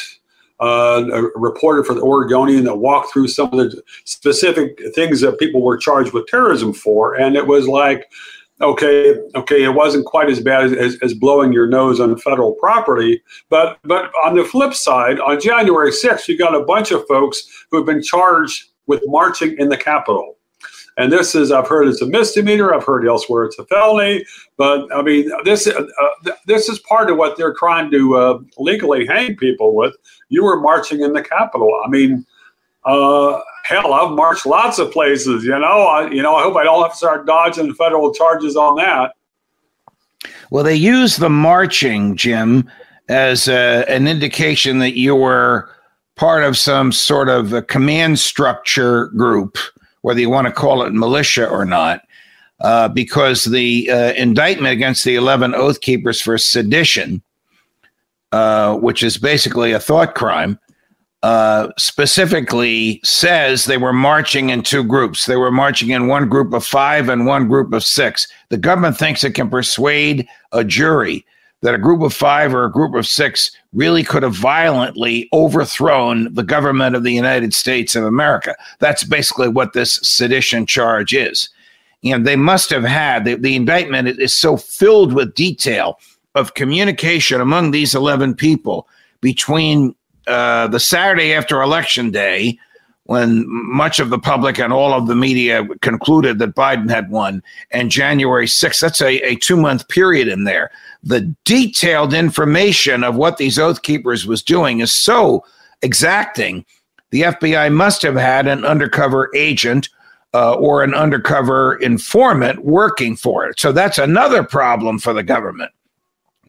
uh, 0.60 1.04
a 1.12 1.22
reporter 1.38 1.84
for 1.84 1.94
the 1.94 2.02
Oregonian 2.02 2.64
that 2.64 2.76
walked 2.76 3.12
through 3.12 3.28
some 3.28 3.52
of 3.52 3.58
the 3.58 3.82
specific 4.04 4.80
things 4.94 5.20
that 5.20 5.38
people 5.38 5.62
were 5.62 5.76
charged 5.76 6.12
with 6.12 6.26
terrorism 6.26 6.72
for, 6.72 7.14
and 7.14 7.36
it 7.36 7.46
was 7.46 7.68
like 7.68 8.10
okay, 8.60 9.16
okay, 9.34 9.64
it 9.64 9.74
wasn't 9.74 10.06
quite 10.06 10.28
as 10.28 10.40
bad 10.40 10.72
as, 10.72 10.96
as, 11.02 11.14
blowing 11.14 11.52
your 11.52 11.66
nose 11.66 12.00
on 12.00 12.16
federal 12.18 12.52
property. 12.54 13.22
But 13.48 13.78
but 13.84 14.12
on 14.24 14.36
the 14.36 14.44
flip 14.44 14.74
side, 14.74 15.20
on 15.20 15.40
January 15.40 15.90
6th, 15.90 16.28
you 16.28 16.38
got 16.38 16.54
a 16.54 16.64
bunch 16.64 16.90
of 16.90 17.06
folks 17.06 17.42
who 17.70 17.76
have 17.76 17.86
been 17.86 18.02
charged 18.02 18.64
with 18.86 19.02
marching 19.06 19.56
in 19.58 19.68
the 19.68 19.76
Capitol. 19.76 20.36
And 20.96 21.12
this 21.12 21.36
is, 21.36 21.52
I've 21.52 21.68
heard 21.68 21.86
it's 21.86 22.02
a 22.02 22.06
misdemeanor. 22.06 22.74
I've 22.74 22.84
heard 22.84 23.06
elsewhere 23.06 23.44
it's 23.44 23.58
a 23.58 23.64
felony. 23.66 24.26
But 24.56 24.92
I 24.92 25.00
mean, 25.02 25.30
this 25.44 25.68
uh, 25.68 25.86
this 26.46 26.68
is 26.68 26.80
part 26.80 27.08
of 27.08 27.16
what 27.16 27.36
they're 27.36 27.54
trying 27.54 27.90
to 27.92 28.16
uh, 28.16 28.38
legally 28.58 29.06
hang 29.06 29.36
people 29.36 29.76
with. 29.76 29.94
You 30.28 30.42
were 30.42 30.60
marching 30.60 31.02
in 31.02 31.12
the 31.12 31.22
Capitol. 31.22 31.70
I 31.84 31.88
mean, 31.88 32.26
uh, 32.88 33.40
hell, 33.64 33.92
I've 33.92 34.12
marched 34.12 34.46
lots 34.46 34.78
of 34.78 34.90
places. 34.90 35.44
You 35.44 35.58
know, 35.58 35.84
I, 35.84 36.10
you 36.10 36.22
know, 36.22 36.34
I 36.34 36.42
hope 36.42 36.56
I 36.56 36.64
don't 36.64 36.82
have 36.82 36.92
to 36.92 36.96
start 36.96 37.26
dodging 37.26 37.74
federal 37.74 38.12
charges 38.14 38.56
on 38.56 38.76
that. 38.76 39.14
Well, 40.50 40.64
they 40.64 40.74
use 40.74 41.16
the 41.16 41.28
marching, 41.28 42.16
Jim, 42.16 42.70
as 43.08 43.46
a, 43.46 43.84
an 43.88 44.08
indication 44.08 44.78
that 44.78 44.96
you 44.96 45.14
were 45.14 45.70
part 46.16 46.42
of 46.42 46.56
some 46.56 46.90
sort 46.90 47.28
of 47.28 47.52
a 47.52 47.62
command 47.62 48.18
structure 48.18 49.08
group, 49.08 49.58
whether 50.00 50.20
you 50.20 50.30
want 50.30 50.46
to 50.46 50.52
call 50.52 50.82
it 50.82 50.94
militia 50.94 51.46
or 51.46 51.66
not, 51.66 52.00
uh, 52.60 52.88
because 52.88 53.44
the 53.44 53.90
uh, 53.90 54.12
indictment 54.14 54.72
against 54.72 55.04
the 55.04 55.14
11 55.14 55.54
Oath 55.54 55.80
Keepers 55.82 56.22
for 56.22 56.38
sedition, 56.38 57.22
uh, 58.32 58.76
which 58.76 59.02
is 59.02 59.18
basically 59.18 59.72
a 59.72 59.78
thought 59.78 60.14
crime, 60.14 60.58
uh, 61.22 61.68
specifically 61.76 63.00
says 63.02 63.64
they 63.64 63.78
were 63.78 63.92
marching 63.92 64.50
in 64.50 64.62
two 64.62 64.84
groups. 64.84 65.26
They 65.26 65.36
were 65.36 65.50
marching 65.50 65.90
in 65.90 66.06
one 66.06 66.28
group 66.28 66.52
of 66.52 66.64
five 66.64 67.08
and 67.08 67.26
one 67.26 67.48
group 67.48 67.72
of 67.72 67.82
six. 67.82 68.28
The 68.50 68.56
government 68.56 68.96
thinks 68.96 69.24
it 69.24 69.34
can 69.34 69.50
persuade 69.50 70.28
a 70.52 70.62
jury 70.62 71.26
that 71.62 71.74
a 71.74 71.78
group 71.78 72.02
of 72.02 72.14
five 72.14 72.54
or 72.54 72.64
a 72.64 72.72
group 72.72 72.94
of 72.94 73.06
six 73.06 73.50
really 73.72 74.04
could 74.04 74.22
have 74.22 74.34
violently 74.34 75.28
overthrown 75.32 76.32
the 76.32 76.44
government 76.44 76.94
of 76.94 77.02
the 77.02 77.12
United 77.12 77.52
States 77.52 77.96
of 77.96 78.04
America. 78.04 78.54
That's 78.78 79.02
basically 79.02 79.48
what 79.48 79.72
this 79.72 79.98
sedition 80.02 80.66
charge 80.66 81.12
is. 81.12 81.48
And 82.04 82.24
they 82.24 82.36
must 82.36 82.70
have 82.70 82.84
had 82.84 83.24
the, 83.24 83.34
the 83.34 83.56
indictment 83.56 84.06
is 84.06 84.36
so 84.36 84.56
filled 84.56 85.12
with 85.12 85.34
detail 85.34 85.98
of 86.36 86.54
communication 86.54 87.40
among 87.40 87.72
these 87.72 87.92
11 87.92 88.36
people 88.36 88.86
between 89.20 89.96
uh, 90.28 90.68
the 90.68 90.80
Saturday 90.80 91.34
after 91.34 91.62
election 91.62 92.10
day, 92.10 92.58
when 93.04 93.44
much 93.48 94.00
of 94.00 94.10
the 94.10 94.18
public 94.18 94.58
and 94.58 94.70
all 94.70 94.92
of 94.92 95.06
the 95.06 95.16
media 95.16 95.66
concluded 95.80 96.38
that 96.38 96.54
Biden 96.54 96.90
had 96.90 97.10
won, 97.10 97.42
and 97.70 97.90
January 97.90 98.46
6th, 98.46 98.80
that's 98.80 99.00
a, 99.00 99.18
a 99.22 99.36
two 99.36 99.56
month 99.56 99.88
period 99.88 100.28
in 100.28 100.44
there. 100.44 100.70
The 101.02 101.34
detailed 101.44 102.12
information 102.12 103.02
of 103.02 103.16
what 103.16 103.38
these 103.38 103.58
Oath 103.58 103.82
Keepers 103.82 104.26
was 104.26 104.42
doing 104.42 104.80
is 104.80 104.92
so 104.92 105.42
exacting. 105.80 106.66
The 107.10 107.22
FBI 107.22 107.72
must 107.72 108.02
have 108.02 108.16
had 108.16 108.46
an 108.46 108.66
undercover 108.66 109.30
agent 109.34 109.88
uh, 110.34 110.54
or 110.54 110.82
an 110.82 110.94
undercover 110.94 111.76
informant 111.76 112.64
working 112.64 113.16
for 113.16 113.46
it. 113.46 113.58
So 113.58 113.72
that's 113.72 113.96
another 113.96 114.42
problem 114.42 114.98
for 114.98 115.14
the 115.14 115.22
government. 115.22 115.72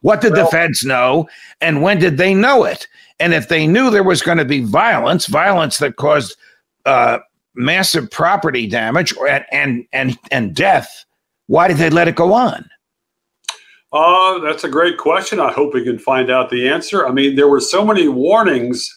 What 0.01 0.21
did 0.21 0.33
well, 0.33 0.45
the 0.45 0.51
feds 0.51 0.83
know, 0.83 1.27
and 1.61 1.81
when 1.81 1.99
did 1.99 2.17
they 2.17 2.33
know 2.33 2.63
it? 2.63 2.87
And 3.19 3.33
if 3.33 3.49
they 3.49 3.67
knew 3.67 3.89
there 3.89 4.03
was 4.03 4.21
going 4.21 4.37
to 4.37 4.45
be 4.45 4.61
violence, 4.61 5.25
violence 5.25 5.77
that 5.79 5.97
caused 5.97 6.37
uh, 6.85 7.19
massive 7.53 8.09
property 8.09 8.67
damage 8.67 9.13
and, 9.29 9.45
and 9.51 9.85
and 9.91 10.17
and 10.31 10.55
death, 10.55 11.05
why 11.47 11.67
did 11.67 11.77
they 11.77 11.89
let 11.89 12.07
it 12.07 12.15
go 12.15 12.33
on? 12.33 12.69
Uh, 13.91 14.39
that's 14.39 14.63
a 14.63 14.69
great 14.69 14.97
question. 14.97 15.39
I 15.39 15.51
hope 15.51 15.73
we 15.73 15.83
can 15.83 15.97
find 15.97 16.29
out 16.29 16.49
the 16.49 16.69
answer. 16.69 17.07
I 17.07 17.11
mean, 17.11 17.35
there 17.35 17.47
were 17.47 17.59
so 17.59 17.83
many 17.83 18.07
warnings. 18.07 18.87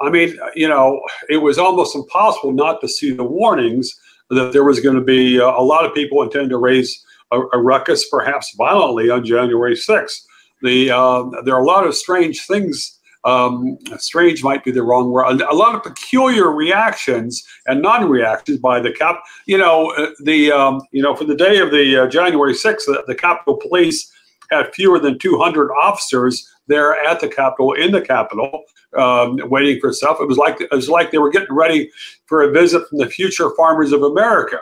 I 0.00 0.10
mean, 0.10 0.38
you 0.54 0.68
know, 0.68 1.02
it 1.28 1.36
was 1.36 1.58
almost 1.58 1.94
impossible 1.94 2.52
not 2.52 2.80
to 2.80 2.88
see 2.88 3.10
the 3.10 3.24
warnings 3.24 3.94
that 4.30 4.52
there 4.52 4.64
was 4.64 4.80
going 4.80 4.96
to 4.96 5.02
be 5.02 5.40
uh, 5.40 5.50
a 5.50 5.62
lot 5.62 5.84
of 5.84 5.94
people 5.94 6.22
intending 6.22 6.50
to 6.50 6.58
raise 6.58 7.04
a, 7.30 7.40
a, 7.52 7.58
ruckus, 7.60 8.08
perhaps 8.08 8.54
violently, 8.56 9.10
on 9.10 9.24
January 9.24 9.74
6th. 9.74 10.24
The 10.62 10.90
uh, 10.90 11.24
there 11.44 11.54
are 11.54 11.62
a 11.62 11.66
lot 11.66 11.86
of 11.86 11.94
strange 11.94 12.46
things 12.46 12.98
um, 13.24 13.78
strange 13.98 14.42
might 14.42 14.64
be 14.64 14.70
the 14.70 14.82
wrong 14.82 15.10
word. 15.10 15.40
A 15.40 15.54
lot 15.54 15.74
of 15.74 15.82
peculiar 15.82 16.50
reactions 16.50 17.44
and 17.66 17.82
non-reactions 17.82 18.58
by 18.58 18.80
the 18.80 18.92
cap. 18.92 19.22
You 19.46 19.58
know, 19.58 19.90
uh, 19.92 20.10
the 20.22 20.52
um, 20.52 20.80
you 20.92 21.02
know 21.02 21.14
for 21.14 21.24
the 21.24 21.34
day 21.34 21.58
of 21.58 21.70
the 21.70 22.04
uh, 22.04 22.06
January 22.06 22.54
sixth, 22.54 22.86
the, 22.86 23.04
the 23.06 23.14
Capitol 23.14 23.56
Police 23.56 24.10
had 24.50 24.74
fewer 24.74 24.98
than 24.98 25.18
200 25.18 25.70
officers 25.72 26.48
there 26.68 26.94
at 27.04 27.20
the 27.20 27.28
Capitol 27.28 27.74
in 27.74 27.92
the 27.92 28.00
Capitol, 28.00 28.62
um, 28.96 29.38
waiting 29.50 29.78
for 29.80 29.92
stuff. 29.92 30.18
It 30.20 30.28
was 30.28 30.38
like 30.38 30.60
it 30.60 30.70
was 30.70 30.88
like 30.88 31.10
they 31.10 31.18
were 31.18 31.30
getting 31.30 31.54
ready 31.54 31.90
for 32.26 32.42
a 32.42 32.52
visit 32.52 32.88
from 32.88 32.98
the 32.98 33.10
future 33.10 33.50
farmers 33.56 33.92
of 33.92 34.02
America 34.02 34.58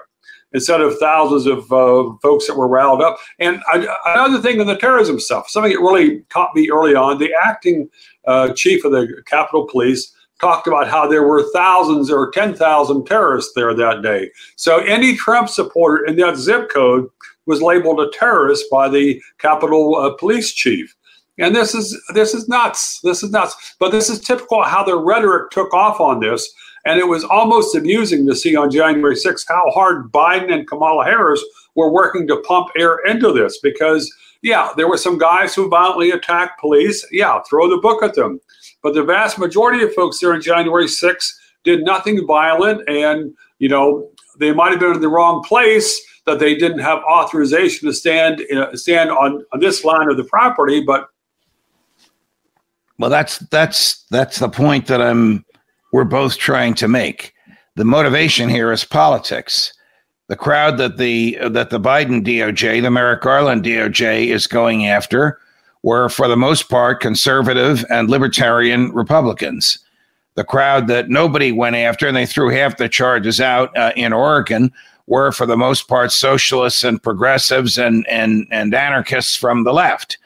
instead 0.53 0.81
of 0.81 0.99
thousands 0.99 1.47
of 1.47 1.71
uh, 1.73 2.13
folks 2.23 2.47
that 2.47 2.57
were 2.57 2.69
riled 2.69 3.03
up. 3.03 3.19
And 3.39 3.61
I, 3.73 3.87
another 4.07 4.41
thing 4.41 4.61
in 4.61 4.67
the 4.67 4.77
terrorism 4.77 5.21
stuff, 5.21 5.49
something 5.49 5.73
that 5.73 5.81
really 5.81 6.21
caught 6.31 6.55
me 6.55 6.71
early 6.71 6.95
on, 6.95 7.19
the 7.19 7.35
acting 7.45 7.89
uh, 8.27 8.53
chief 8.55 8.85
of 8.85 8.93
the 8.93 9.23
Capitol 9.27 9.67
Police 9.67 10.13
talked 10.41 10.67
about 10.67 10.89
how 10.89 11.09
there 11.09 11.27
were 11.27 11.51
thousands 11.53 12.11
or 12.11 12.31
10,000 12.31 13.05
terrorists 13.07 13.53
there 13.55 13.75
that 13.75 14.03
day. 14.03 14.31
So 14.57 14.79
any 14.79 15.17
Trump 15.17 15.49
supporter 15.49 16.05
in 16.05 16.17
that 16.17 16.37
zip 16.37 16.71
code 16.71 17.09
was 17.47 17.63
labeled 17.63 18.01
a 18.01 18.11
terrorist 18.11 18.67
by 18.71 18.89
the 18.89 19.21
Capitol 19.39 19.97
uh, 19.97 20.15
Police 20.17 20.53
chief. 20.53 20.95
And 21.39 21.55
this 21.55 21.75
is 21.75 22.01
this 22.15 22.33
is 22.33 22.49
nuts. 22.49 23.01
This 23.03 23.23
is 23.23 23.31
nuts. 23.31 23.75
But 23.79 23.93
this 23.93 24.09
is 24.09 24.21
typical 24.21 24.63
how 24.63 24.83
the 24.83 24.97
rhetoric 24.97 25.51
took 25.51 25.73
off 25.75 26.01
on 26.01 26.21
this. 26.21 26.51
And 26.87 27.01
it 27.01 27.09
was 27.09 27.25
almost 27.25 27.75
amusing 27.75 28.27
to 28.29 28.37
see 28.37 28.55
on 28.55 28.71
January 28.71 29.17
6th 29.17 29.45
how 29.49 29.71
hard 29.73 30.13
Biden 30.13 30.53
and 30.53 30.69
Kamala 30.69 31.05
Harris 31.05 31.45
were 31.75 31.93
working 31.93 32.27
to 32.29 32.37
pump 32.43 32.69
air 32.79 32.99
into 33.05 33.33
this 33.33 33.59
because 33.59 34.11
yeah, 34.43 34.71
there 34.77 34.89
were 34.89 34.97
some 34.97 35.19
guys 35.19 35.55
who 35.55 35.69
violently 35.69 36.13
attacked 36.13 36.61
police. 36.61 37.05
Yeah, 37.11 37.41
throw 37.51 37.69
the 37.69 37.79
book 37.79 38.05
at 38.05 38.15
them. 38.15 38.41
But 38.83 38.95
the 38.95 39.03
vast 39.03 39.39
majority 39.39 39.83
of 39.83 39.93
folks 39.95 40.21
there 40.21 40.33
on 40.33 40.41
January 40.41 40.87
6th 40.87 41.33
did 41.65 41.85
nothing 41.85 42.25
violent, 42.27 42.89
and 42.89 43.35
you 43.59 43.69
know 43.69 44.09
they 44.39 44.53
might 44.53 44.71
have 44.71 44.79
been 44.79 44.95
in 44.95 45.01
the 45.01 45.09
wrong 45.09 45.43
place. 45.43 46.01
That 46.27 46.39
they 46.41 46.57
didn't 46.57 46.81
have 46.81 46.99
authorization 47.05 47.89
to 47.89 47.95
stand 47.95 48.43
uh, 48.53 48.77
stand 48.77 49.11
on, 49.11 49.45
on 49.53 49.61
this 49.61 49.85
line 49.85 50.11
of 50.11 50.17
the 50.17 50.25
property, 50.25 50.81
but 50.81 51.09
well, 52.99 53.11
that's 53.11 53.39
that's 53.51 54.05
that's 54.11 54.39
the 54.39 54.49
point 54.49 54.87
that 54.87 55.03
I'm 55.03 55.45
we're 55.97 56.05
both 56.05 56.37
trying 56.37 56.75
to 56.75 56.87
make. 56.87 57.33
The 57.77 57.85
motivation 57.87 58.51
here 58.51 58.71
is 58.71 58.85
politics 58.85 59.73
the 60.29 60.37
crowd 60.37 60.77
that 60.77 60.99
the 60.99 61.39
that 61.49 61.71
the 61.71 61.81
Biden 61.81 62.23
DOJ, 62.23 62.83
the 62.83 62.91
Merrick 62.91 63.23
Garland 63.23 63.65
DOJ, 63.65 64.27
is 64.27 64.47
going 64.47 64.87
after 64.87 65.41
were, 65.83 66.11
for 66.11 66.29
the 66.29 66.37
most 66.37 66.69
part, 66.69 67.01
conservative 67.01 67.83
and 67.89 68.11
libertarian 68.11 68.93
Republicans. 68.93 69.79
The 70.35 70.45
crowd 70.45 70.87
that 70.89 71.09
nobody 71.09 71.51
went 71.51 71.77
after, 71.77 72.07
and 72.07 72.17
they 72.17 72.27
threw 72.27 72.51
half 72.51 72.77
the 72.77 72.91
charges 72.91 73.41
out 73.41 73.75
uh, 73.75 73.93
in 73.97 74.13
Oregon, 74.13 74.73
were, 75.07 75.33
for 75.33 75.47
the 75.47 75.57
most 75.57 75.89
part, 75.89 76.13
socialists 76.13 76.85
and 76.85 77.03
progressives 77.03 77.79
and 77.79 78.07
and 78.07 78.47
and 78.51 78.75
anarchists 78.75 79.35
from 79.35 79.65
the 79.65 79.73
left. 79.73 80.19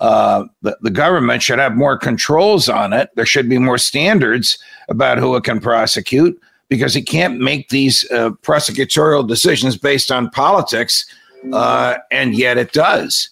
Uh, 0.00 0.44
the, 0.62 0.76
the 0.82 0.90
government 0.90 1.42
should 1.42 1.58
have 1.58 1.76
more 1.76 1.96
controls 1.96 2.68
on 2.68 2.92
it. 2.92 3.10
There 3.14 3.26
should 3.26 3.48
be 3.48 3.58
more 3.58 3.78
standards 3.78 4.58
about 4.88 5.18
who 5.18 5.34
it 5.36 5.44
can 5.44 5.60
prosecute 5.60 6.40
because 6.68 6.96
it 6.96 7.02
can't 7.02 7.38
make 7.38 7.68
these 7.68 8.10
uh, 8.10 8.30
prosecutorial 8.42 9.26
decisions 9.26 9.76
based 9.76 10.10
on 10.10 10.30
politics, 10.30 11.06
uh, 11.52 11.96
and 12.10 12.34
yet 12.34 12.58
it 12.58 12.72
does. 12.72 13.30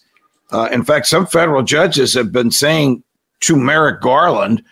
Uh, 0.51 0.69
in 0.71 0.83
fact, 0.83 1.07
some 1.07 1.25
federal 1.25 1.63
judges 1.63 2.13
have 2.13 2.31
been 2.31 2.51
saying 2.51 3.03
to 3.41 3.55
Merrick 3.55 4.01
Garland, 4.01 4.63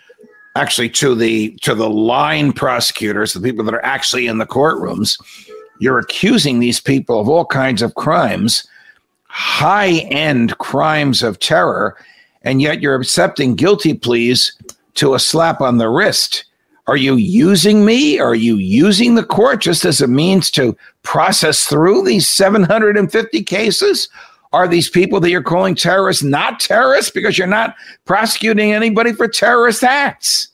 actually 0.55 0.89
to 0.89 1.15
the 1.15 1.51
to 1.61 1.73
the 1.75 1.89
line 1.89 2.53
prosecutors, 2.53 3.33
the 3.33 3.41
people 3.41 3.65
that 3.65 3.73
are 3.73 3.85
actually 3.85 4.27
in 4.27 4.37
the 4.37 4.45
courtrooms, 4.45 5.19
you're 5.79 5.99
accusing 5.99 6.59
these 6.59 6.79
people 6.79 7.19
of 7.19 7.27
all 7.27 7.45
kinds 7.45 7.81
of 7.81 7.95
crimes, 7.95 8.67
high 9.31 10.07
end 10.09 10.57
crimes 10.57 11.23
of 11.23 11.39
terror, 11.39 11.97
and 12.43 12.61
yet 12.61 12.81
you're 12.81 12.95
accepting 12.95 13.55
guilty 13.55 13.93
pleas 13.93 14.57
to 14.95 15.13
a 15.13 15.19
slap 15.19 15.61
on 15.61 15.77
the 15.77 15.89
wrist 15.89 16.45
are 16.87 16.97
you 16.97 17.15
using 17.15 17.85
me? 17.85 18.19
Are 18.19 18.35
you 18.35 18.57
using 18.57 19.15
the 19.15 19.23
court 19.23 19.61
just 19.61 19.85
as 19.85 20.01
a 20.01 20.07
means 20.07 20.49
to 20.51 20.75
process 21.03 21.63
through 21.63 22.03
these 22.03 22.27
750 22.27 23.43
cases? 23.43 24.09
Are 24.51 24.67
these 24.67 24.89
people 24.89 25.19
that 25.21 25.29
you're 25.29 25.43
calling 25.43 25.75
terrorists 25.75 26.23
not 26.23 26.59
terrorists 26.59 27.11
because 27.11 27.37
you're 27.37 27.47
not 27.47 27.75
prosecuting 28.05 28.73
anybody 28.73 29.13
for 29.13 29.27
terrorist 29.27 29.83
acts? 29.83 30.49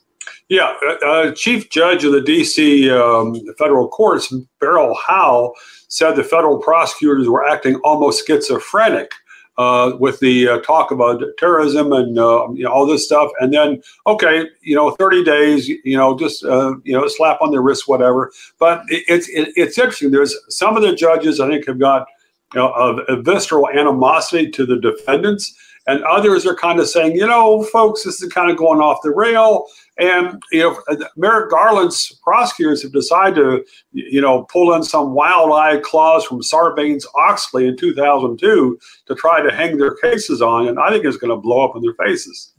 Yeah, 0.48 0.74
uh, 0.86 1.06
uh 1.06 1.32
Chief 1.32 1.70
Judge 1.70 2.04
of 2.04 2.12
the 2.12 2.20
D.C. 2.20 2.88
Um, 2.88 3.34
federal 3.58 3.88
courts, 3.88 4.32
Beryl 4.60 4.96
Howell, 5.06 5.54
said 5.88 6.12
the 6.12 6.24
federal 6.24 6.58
prosecutors 6.58 7.28
were 7.28 7.46
acting 7.46 7.76
almost 7.76 8.26
schizophrenic 8.26 9.12
uh, 9.58 9.96
with 9.98 10.20
the 10.20 10.48
uh, 10.48 10.60
talk 10.60 10.92
about 10.92 11.20
terrorism 11.36 11.92
and 11.92 12.16
uh, 12.16 12.46
you 12.52 12.62
know, 12.62 12.70
all 12.70 12.86
this 12.86 13.04
stuff, 13.04 13.30
and 13.40 13.52
then 13.52 13.82
okay, 14.06 14.44
you 14.62 14.76
know, 14.76 14.92
30 14.92 15.24
days, 15.24 15.68
you 15.68 15.96
know, 15.96 16.16
just 16.16 16.44
uh, 16.44 16.74
you 16.84 16.92
know, 16.92 17.06
slap 17.08 17.42
on 17.42 17.50
the 17.50 17.60
wrist, 17.60 17.88
whatever. 17.88 18.30
But 18.60 18.82
it, 18.88 19.04
it's 19.08 19.28
it, 19.28 19.52
it's 19.56 19.76
interesting. 19.76 20.12
There's 20.12 20.36
some 20.48 20.76
of 20.76 20.82
the 20.82 20.94
judges 20.94 21.40
I 21.40 21.48
think 21.48 21.66
have 21.66 21.80
got 21.80 22.06
you 22.54 22.60
know, 22.60 22.72
a, 22.72 23.14
a 23.14 23.20
visceral 23.20 23.68
animosity 23.68 24.48
to 24.52 24.64
the 24.64 24.78
defendants, 24.78 25.56
and 25.88 26.04
others 26.04 26.46
are 26.46 26.54
kind 26.54 26.78
of 26.78 26.88
saying, 26.88 27.16
you 27.16 27.26
know, 27.26 27.64
folks, 27.64 28.04
this 28.04 28.22
is 28.22 28.30
kind 28.30 28.50
of 28.50 28.58
going 28.58 28.80
off 28.80 28.98
the 29.02 29.10
rail. 29.10 29.66
And 29.98 30.40
you 30.52 30.60
know, 30.60 30.98
Merrick 31.16 31.50
Garland's 31.50 32.12
prosecutors 32.22 32.82
have 32.82 32.92
decided 32.92 33.36
to, 33.36 33.64
you 33.92 34.20
know, 34.20 34.44
pull 34.44 34.74
in 34.74 34.84
some 34.84 35.14
wild-eyed 35.14 35.82
clause 35.82 36.24
from 36.24 36.42
Sarbanes-Oxley 36.42 37.66
in 37.66 37.76
2002 37.76 38.78
to 39.06 39.14
try 39.14 39.40
to 39.40 39.50
hang 39.50 39.78
their 39.78 39.96
cases 39.96 40.40
on, 40.40 40.68
and 40.68 40.78
I 40.78 40.90
think 40.90 41.04
it's 41.04 41.16
going 41.16 41.30
to 41.30 41.40
blow 41.40 41.68
up 41.68 41.74
in 41.74 41.82
their 41.82 41.94
faces. 41.94 42.52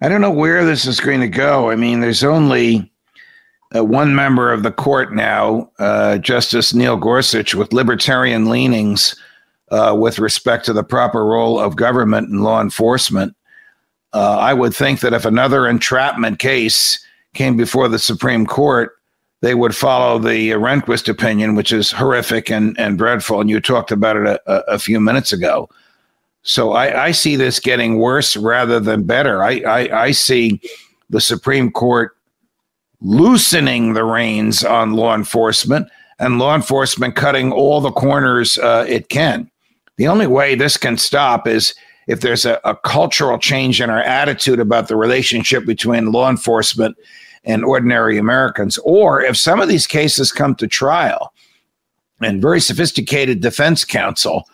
I 0.00 0.08
don't 0.08 0.22
know 0.22 0.30
where 0.30 0.64
this 0.64 0.86
is 0.86 1.00
going 1.00 1.20
to 1.20 1.28
go. 1.28 1.70
I 1.70 1.76
mean, 1.76 2.00
there's 2.00 2.24
only 2.24 2.90
uh, 3.76 3.84
one 3.84 4.14
member 4.14 4.52
of 4.52 4.62
the 4.62 4.72
court 4.72 5.14
now, 5.14 5.70
uh, 5.78 6.18
Justice 6.18 6.74
Neil 6.74 6.96
Gorsuch, 6.96 7.54
with 7.54 7.72
libertarian 7.72 8.48
leanings 8.48 9.14
uh, 9.74 9.92
with 9.92 10.20
respect 10.20 10.64
to 10.64 10.72
the 10.72 10.84
proper 10.84 11.26
role 11.26 11.58
of 11.58 11.74
government 11.74 12.28
and 12.28 12.44
law 12.44 12.60
enforcement. 12.60 13.34
Uh, 14.12 14.38
I 14.38 14.54
would 14.54 14.72
think 14.72 15.00
that 15.00 15.12
if 15.12 15.24
another 15.24 15.66
entrapment 15.66 16.38
case 16.38 17.04
came 17.34 17.56
before 17.56 17.88
the 17.88 17.98
Supreme 17.98 18.46
Court, 18.46 18.92
they 19.40 19.56
would 19.56 19.74
follow 19.74 20.20
the 20.20 20.50
Rehnquist 20.50 21.08
opinion, 21.08 21.56
which 21.56 21.72
is 21.72 21.90
horrific 21.90 22.52
and, 22.52 22.78
and 22.78 22.96
dreadful. 22.96 23.40
And 23.40 23.50
you 23.50 23.60
talked 23.60 23.90
about 23.90 24.16
it 24.16 24.40
a, 24.46 24.74
a 24.74 24.78
few 24.78 25.00
minutes 25.00 25.32
ago. 25.32 25.68
So 26.42 26.72
I, 26.72 27.06
I, 27.06 27.10
see 27.10 27.34
this 27.34 27.58
getting 27.58 27.98
worse 27.98 28.36
rather 28.36 28.78
than 28.78 29.02
better. 29.02 29.42
I, 29.42 29.60
I, 29.66 30.02
I 30.04 30.10
see 30.12 30.60
the 31.10 31.20
Supreme 31.20 31.72
Court 31.72 32.16
loosening 33.00 33.94
the 33.94 34.04
reins 34.04 34.62
on 34.62 34.92
law 34.92 35.16
enforcement 35.16 35.88
and 36.20 36.38
law 36.38 36.54
enforcement 36.54 37.16
cutting 37.16 37.50
all 37.50 37.80
the 37.80 37.90
corners 37.90 38.56
uh, 38.58 38.84
it 38.86 39.08
can. 39.08 39.50
The 39.96 40.08
only 40.08 40.26
way 40.26 40.54
this 40.54 40.76
can 40.76 40.96
stop 40.96 41.46
is 41.46 41.74
if 42.06 42.20
there's 42.20 42.44
a, 42.44 42.60
a 42.64 42.76
cultural 42.76 43.38
change 43.38 43.80
in 43.80 43.90
our 43.90 44.02
attitude 44.02 44.60
about 44.60 44.88
the 44.88 44.96
relationship 44.96 45.64
between 45.64 46.12
law 46.12 46.28
enforcement 46.28 46.96
and 47.44 47.64
ordinary 47.64 48.18
Americans, 48.18 48.78
or 48.84 49.22
if 49.22 49.36
some 49.36 49.60
of 49.60 49.68
these 49.68 49.86
cases 49.86 50.32
come 50.32 50.54
to 50.56 50.66
trial 50.66 51.32
and 52.20 52.42
very 52.42 52.60
sophisticated 52.60 53.40
defense 53.40 53.84
counsel 53.84 54.48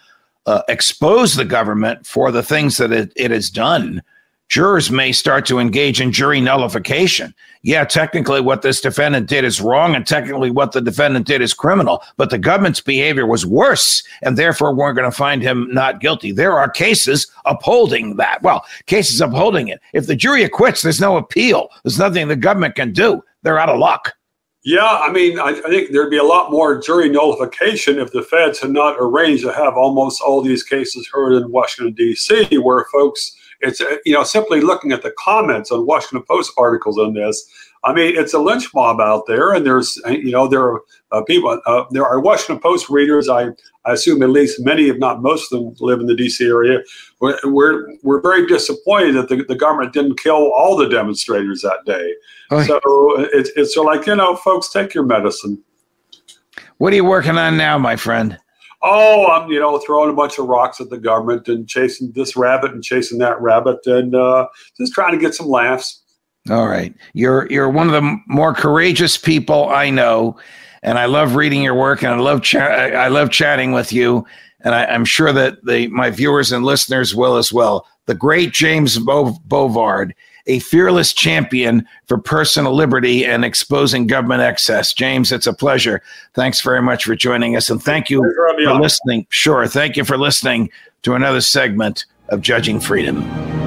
uh, 0.47 0.63
expose 0.69 1.35
the 1.35 1.45
government 1.45 2.07
for 2.07 2.31
the 2.31 2.43
things 2.43 2.77
that 2.79 2.93
it, 2.93 3.13
it 3.17 3.31
has 3.31 3.51
done 3.51 4.03
jurors 4.51 4.91
may 4.91 5.13
start 5.13 5.47
to 5.47 5.59
engage 5.59 6.01
in 6.01 6.13
jury 6.13 6.41
nullification. 6.41 7.35
Yeah, 7.63 7.85
technically, 7.85 8.41
what 8.41 8.63
this 8.63 8.81
defendant 8.81 9.29
did 9.29 9.45
is 9.45 9.61
wrong, 9.61 9.95
and 9.95 10.07
technically, 10.07 10.51
what 10.51 10.73
the 10.73 10.81
defendant 10.81 11.27
did 11.27 11.41
is 11.41 11.55
criminal, 11.55 12.03
but 12.17 12.31
the 12.31 12.39
government's 12.39 12.81
behavior 12.81 13.27
was 13.27 13.47
worse, 13.47 14.03
and 14.23 14.37
therefore, 14.37 14.75
we're 14.75 14.93
going 14.93 15.11
to 15.11 15.17
find 15.17 15.43
him 15.43 15.69
not 15.71 16.01
guilty. 16.01 16.33
There 16.33 16.59
are 16.59 16.69
cases 16.69 17.31
upholding 17.45 18.17
that. 18.17 18.43
Well, 18.43 18.65
cases 18.87 19.21
upholding 19.21 19.69
it. 19.69 19.81
If 19.93 20.07
the 20.07 20.17
jury 20.17 20.43
acquits, 20.43 20.83
there's 20.83 21.01
no 21.01 21.17
appeal, 21.17 21.69
there's 21.85 21.99
nothing 21.99 22.29
the 22.29 22.37
government 22.37 22.75
can 22.75 22.93
do. 22.93 23.23
They're 23.43 23.59
out 23.59 23.69
of 23.69 23.79
luck. 23.79 24.15
Yeah, 24.63 24.87
I 24.87 25.11
mean, 25.11 25.39
I, 25.39 25.49
I, 25.49 25.71
think 25.71 25.91
there'd 25.91 26.11
be 26.11 26.19
a 26.19 26.23
lot 26.23 26.51
more 26.51 26.79
jury 26.79 27.09
nullification 27.09 27.99
if 27.99 28.13
the 28.13 28.23
feds 28.23 28.61
had 28.61 28.73
not 28.73 28.97
arranged 28.99 29.43
to 29.45 29.53
have 29.55 29.75
almost 29.75 30.21
all 30.21 30.43
these 30.43 30.63
cases 30.63 31.09
heard 31.11 31.33
in 31.33 31.51
Washington, 31.51 31.95
D.C., 31.95 32.59
where 32.59 32.85
folks 32.93 33.37
it's 33.61 33.81
you 34.05 34.13
know 34.13 34.23
simply 34.23 34.61
looking 34.61 34.93
at 34.93 35.03
the 35.03 35.13
comments 35.19 35.71
on 35.71 35.87
Washington 35.87 36.25
Post 36.27 36.53
articles 36.57 36.99
on 36.99 37.15
this. 37.15 37.47
I 37.83 37.95
mean, 37.95 38.15
it's 38.17 38.35
a 38.35 38.39
lynch 38.39 38.75
mob 38.75 39.01
out 39.01 39.27
there, 39.27 39.53
and 39.53 39.65
there's 39.65 39.99
uh, 40.07 40.11
you 40.11 40.33
know 40.33 40.47
there 40.47 40.63
are 40.63 40.81
uh, 41.13 41.23
people 41.23 41.61
uh, 41.65 41.85
there 41.91 42.05
are 42.05 42.21
Washington 42.21 42.61
Post 42.61 42.91
readers. 42.91 43.29
I 43.29 43.49
I 43.85 43.93
assume 43.93 44.23
at 44.23 44.31
least 44.31 44.65
many, 44.65 44.89
if 44.89 44.99
not 44.99 45.23
most 45.23 45.53
of 45.53 45.61
them, 45.61 45.75
live 45.81 46.01
in 46.01 46.07
the 46.07 46.15
D.C. 46.15 46.45
area. 46.45 46.81
We're 47.21 47.39
we're, 47.45 47.97
we're 48.03 48.21
very 48.21 48.47
disappointed 48.47 49.15
that 49.15 49.29
the, 49.29 49.45
the 49.45 49.55
government 49.55 49.95
didn't 49.95 50.21
kill 50.21 50.53
all 50.53 50.77
the 50.77 50.89
demonstrators 50.89 51.63
that 51.63 51.79
day. 51.87 52.15
Oh. 52.51 52.63
So 52.65 52.81
it's 53.33 53.51
it's 53.57 53.75
so 53.75 53.83
like 53.83 54.07
you 54.07 54.17
know, 54.17 54.37
folks, 54.37 54.71
take 54.71 54.93
your 54.95 55.05
medicine. 55.05 55.63
What 56.79 56.93
are 56.93 56.97
you 56.97 57.05
working 57.05 57.39
on 57.39 57.57
now, 57.57 57.79
my 57.79 57.97
friend? 57.97 58.39
oh, 58.83 59.27
I'm 59.27 59.51
you 59.51 59.61
know 59.61 59.79
throwing 59.79 60.11
a 60.11 60.15
bunch 60.15 60.39
of 60.39 60.47
rocks 60.47 60.81
at 60.81 60.91
the 60.91 60.99
government 60.99 61.49
and 61.49 61.69
chasing 61.69 62.13
this 62.13 62.37
rabbit 62.37 62.73
and 62.73 62.83
chasing 62.83 63.19
that 63.19 63.41
rabbit 63.41 63.79
and 63.87 64.15
uh, 64.15 64.49
just 64.77 64.93
trying 64.93 65.13
to 65.13 65.19
get 65.19 65.35
some 65.35 65.49
laughs. 65.49 66.03
All 66.49 66.69
right, 66.69 66.95
you're 67.13 67.47
you're 67.51 67.69
one 67.69 67.87
of 67.87 67.93
the 67.93 68.19
more 68.27 68.55
courageous 68.55 69.19
people 69.19 69.69
I 69.69 69.91
know, 69.91 70.39
and 70.83 70.99
I 70.99 71.05
love 71.05 71.35
reading 71.35 71.63
your 71.63 71.75
work 71.75 72.03
and 72.03 72.13
I 72.13 72.19
love 72.19 72.43
chat. 72.43 72.95
I 72.97 73.09
love 73.09 73.31
chatting 73.31 73.73
with 73.73 73.93
you, 73.93 74.25
and 74.61 74.75
I, 74.75 74.85
am 74.85 75.05
sure 75.05 75.33
that 75.33 75.65
the 75.65 75.89
my 75.89 76.11
viewers 76.11 76.51
and 76.51 76.65
listeners 76.65 77.15
will 77.15 77.37
as 77.37 77.53
well. 77.53 77.87
The 78.07 78.15
great 78.15 78.53
James 78.53 78.99
Bo- 78.99 79.37
Bovard 79.47 80.13
a 80.47 80.59
fearless 80.59 81.13
champion 81.13 81.87
for 82.07 82.19
personal 82.19 82.75
liberty 82.75 83.25
and 83.25 83.45
exposing 83.45 84.07
government 84.07 84.43
excess. 84.43 84.93
James, 84.93 85.33
it's 85.33 85.47
a 85.47 85.53
pleasure. 85.53 86.03
Thanks 86.35 86.61
very 86.61 86.83
much 86.83 87.05
for 87.05 87.15
joining 87.15 87.57
us. 87.57 87.71
And 87.71 87.83
thank 87.83 88.11
you 88.11 88.21
for 88.65 88.75
listening. 88.75 89.27
Sure. 89.31 89.67
Thank 89.67 89.97
you 89.97 90.05
for 90.05 90.19
listening 90.19 90.71
to 91.03 91.15
another 91.15 91.41
segment 91.41 92.05
of 92.31 92.41
Judging 92.41 92.81
Freedom. 92.81 93.60